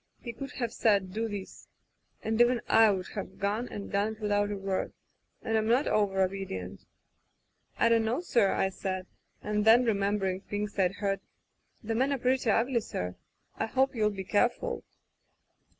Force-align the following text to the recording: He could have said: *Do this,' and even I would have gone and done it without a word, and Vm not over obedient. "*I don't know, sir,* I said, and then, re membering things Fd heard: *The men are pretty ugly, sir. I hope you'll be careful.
He 0.19 0.33
could 0.33 0.53
have 0.53 0.73
said: 0.73 1.13
*Do 1.13 1.27
this,' 1.27 1.67
and 2.23 2.41
even 2.41 2.59
I 2.67 2.89
would 2.89 3.09
have 3.09 3.37
gone 3.37 3.69
and 3.69 3.91
done 3.91 4.13
it 4.13 4.19
without 4.19 4.49
a 4.49 4.57
word, 4.57 4.93
and 5.43 5.55
Vm 5.55 5.67
not 5.67 5.85
over 5.85 6.23
obedient. 6.23 6.85
"*I 7.77 7.87
don't 7.89 8.05
know, 8.05 8.19
sir,* 8.19 8.51
I 8.51 8.69
said, 8.69 9.05
and 9.43 9.63
then, 9.63 9.85
re 9.85 9.93
membering 9.93 10.41
things 10.43 10.73
Fd 10.73 10.95
heard: 10.95 11.19
*The 11.83 11.93
men 11.93 12.11
are 12.11 12.17
pretty 12.17 12.49
ugly, 12.49 12.79
sir. 12.81 13.15
I 13.57 13.67
hope 13.67 13.93
you'll 13.93 14.09
be 14.09 14.23
careful. 14.23 14.83